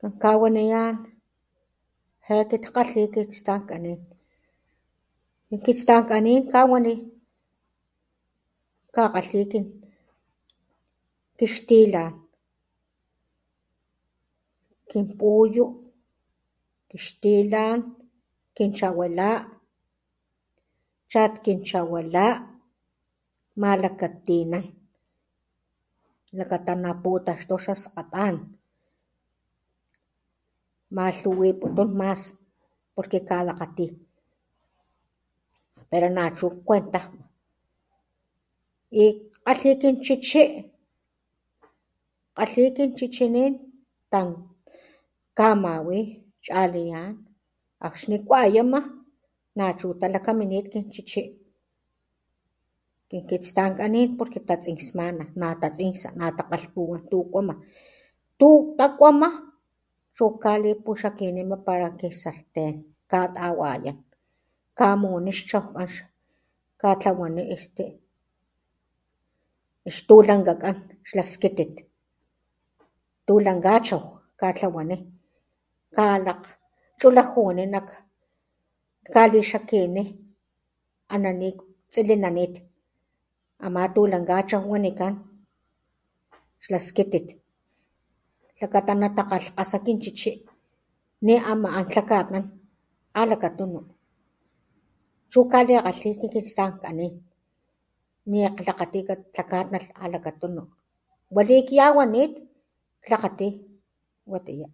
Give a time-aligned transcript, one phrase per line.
[0.00, 0.94] Kan kawaniyán
[2.26, 4.00] jae kit kgalhí kin kitstankanin
[5.48, 6.94] kin kitstankanín kawaní
[8.96, 9.40] kakalhí
[11.38, 12.12] ki xtilan,
[14.92, 15.64] kin puyu,
[16.90, 17.78] kixtilan,
[18.56, 19.30] kinchawilá,
[21.12, 22.26] chat kinchawilá,
[23.60, 24.64] malakatinán
[26.38, 28.36] lakata na putaxtú xa skkatán
[30.90, 32.22] kmalhuwiputun mas
[32.94, 33.86] porque kalakgatí,
[35.90, 37.24] pero nachú kuentajma
[39.44, 40.42] kalhí kin chcichí
[42.36, 43.54] kalhi kin chichinín
[45.38, 45.98] kamawí
[46.46, 47.14] chaliyán
[47.86, 48.80] akxni kuayama
[49.58, 51.22] nachu latakaminit kin chichí,
[53.08, 57.54] kin kistankannin porque tatsinksmmana .natatsinksa, natakalhpuwán tu kuama
[58.38, 59.28] tukuama, tukuama
[60.18, 64.04] chu kalipuxikinima para ki sarten katawayán
[64.78, 65.88] kamuni xchaukán
[66.80, 67.84] katlawaní este
[69.94, 70.76] xtulangakán
[71.08, 71.74] xlá skitit
[73.26, 74.00] tulangachau
[74.40, 74.96] katlawaní
[75.96, 77.88] kalakchulajuní nak,
[79.14, 80.02] kalixikiní
[81.14, 82.64] aná ni ktsilinanit,
[83.64, 85.14] amá tulagachau wanikan
[86.64, 87.28] xla skitit
[88.62, 90.30] lakata natakgalhkasa kin chichí
[91.20, 92.44] ne ama an tlakatnan
[93.20, 93.80] alakatunu,
[95.30, 97.24] chu kalikalhí kitsistankanín,
[98.26, 100.62] niklakatí katlakatnalh alakatunu,
[101.34, 102.32] wali kyawanit
[103.02, 103.46] kklakatí
[104.32, 104.68] watiyá.